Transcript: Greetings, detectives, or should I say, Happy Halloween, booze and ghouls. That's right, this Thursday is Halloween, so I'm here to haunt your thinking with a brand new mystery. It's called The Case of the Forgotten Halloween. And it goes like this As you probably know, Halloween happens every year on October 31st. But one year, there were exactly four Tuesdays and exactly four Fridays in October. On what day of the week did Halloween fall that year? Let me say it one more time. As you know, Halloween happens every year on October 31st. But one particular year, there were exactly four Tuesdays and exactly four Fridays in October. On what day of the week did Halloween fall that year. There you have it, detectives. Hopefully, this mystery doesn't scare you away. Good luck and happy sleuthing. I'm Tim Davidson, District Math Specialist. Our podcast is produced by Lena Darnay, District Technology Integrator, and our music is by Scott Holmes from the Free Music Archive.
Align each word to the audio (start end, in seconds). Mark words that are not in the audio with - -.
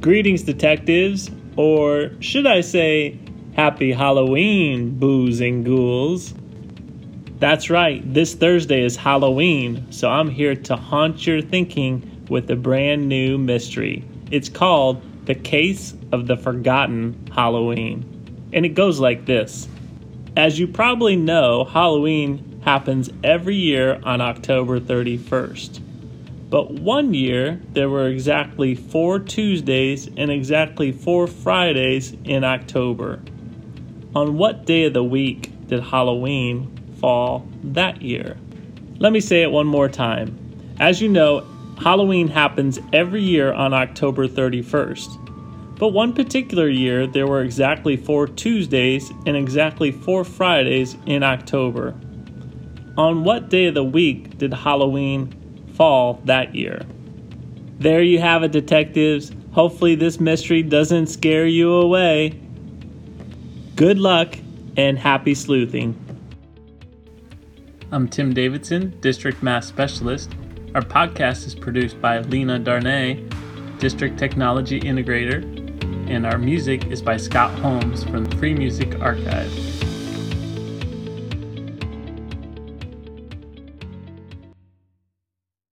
Greetings, 0.00 0.44
detectives, 0.44 1.28
or 1.56 2.12
should 2.20 2.46
I 2.46 2.60
say, 2.60 3.18
Happy 3.56 3.90
Halloween, 3.90 4.96
booze 4.96 5.40
and 5.40 5.64
ghouls. 5.64 6.32
That's 7.40 7.68
right, 7.68 8.00
this 8.14 8.34
Thursday 8.34 8.84
is 8.84 8.94
Halloween, 8.94 9.90
so 9.90 10.08
I'm 10.08 10.30
here 10.30 10.54
to 10.54 10.76
haunt 10.76 11.26
your 11.26 11.42
thinking 11.42 12.24
with 12.28 12.48
a 12.48 12.54
brand 12.54 13.08
new 13.08 13.38
mystery. 13.38 14.04
It's 14.30 14.48
called 14.48 15.02
The 15.26 15.34
Case 15.34 15.94
of 16.12 16.28
the 16.28 16.36
Forgotten 16.36 17.30
Halloween. 17.34 18.04
And 18.52 18.64
it 18.64 18.74
goes 18.74 19.00
like 19.00 19.26
this 19.26 19.66
As 20.36 20.60
you 20.60 20.68
probably 20.68 21.16
know, 21.16 21.64
Halloween 21.64 22.60
happens 22.64 23.10
every 23.24 23.56
year 23.56 24.00
on 24.04 24.20
October 24.20 24.78
31st. 24.78 25.87
But 26.50 26.72
one 26.72 27.12
year, 27.12 27.60
there 27.72 27.90
were 27.90 28.08
exactly 28.08 28.74
four 28.74 29.18
Tuesdays 29.18 30.08
and 30.16 30.30
exactly 30.30 30.92
four 30.92 31.26
Fridays 31.26 32.16
in 32.24 32.42
October. 32.42 33.20
On 34.14 34.38
what 34.38 34.64
day 34.64 34.84
of 34.84 34.94
the 34.94 35.04
week 35.04 35.52
did 35.66 35.80
Halloween 35.80 36.74
fall 37.00 37.46
that 37.62 38.00
year? 38.00 38.38
Let 38.98 39.12
me 39.12 39.20
say 39.20 39.42
it 39.42 39.50
one 39.50 39.66
more 39.66 39.88
time. 39.88 40.38
As 40.80 41.02
you 41.02 41.08
know, 41.08 41.46
Halloween 41.78 42.28
happens 42.28 42.78
every 42.92 43.22
year 43.22 43.52
on 43.52 43.74
October 43.74 44.26
31st. 44.26 45.76
But 45.78 45.88
one 45.88 46.12
particular 46.12 46.68
year, 46.68 47.06
there 47.06 47.26
were 47.26 47.42
exactly 47.42 47.96
four 47.96 48.26
Tuesdays 48.26 49.12
and 49.26 49.36
exactly 49.36 49.92
four 49.92 50.24
Fridays 50.24 50.96
in 51.06 51.22
October. 51.22 51.94
On 52.96 53.22
what 53.22 53.48
day 53.48 53.66
of 53.66 53.74
the 53.74 53.84
week 53.84 54.38
did 54.38 54.52
Halloween 54.52 55.32
fall 55.78 56.20
that 56.24 56.54
year. 56.54 56.82
There 57.78 58.02
you 58.02 58.18
have 58.18 58.42
it, 58.42 58.50
detectives. 58.50 59.32
Hopefully, 59.52 59.94
this 59.94 60.20
mystery 60.20 60.62
doesn't 60.62 61.06
scare 61.06 61.46
you 61.46 61.72
away. 61.72 62.38
Good 63.76 63.98
luck 63.98 64.36
and 64.76 64.98
happy 64.98 65.34
sleuthing. 65.34 65.96
I'm 67.92 68.08
Tim 68.08 68.34
Davidson, 68.34 68.98
District 69.00 69.40
Math 69.42 69.64
Specialist. 69.64 70.34
Our 70.74 70.82
podcast 70.82 71.46
is 71.46 71.54
produced 71.54 72.00
by 72.02 72.18
Lena 72.18 72.58
Darnay, 72.58 73.24
District 73.78 74.18
Technology 74.18 74.80
Integrator, 74.80 75.42
and 76.10 76.26
our 76.26 76.38
music 76.38 76.86
is 76.86 77.00
by 77.00 77.16
Scott 77.16 77.56
Holmes 77.60 78.02
from 78.02 78.24
the 78.24 78.36
Free 78.36 78.52
Music 78.52 79.00
Archive. 79.00 79.77